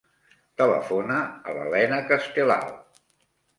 [0.61, 2.75] Telefona a l'Elena Castelao.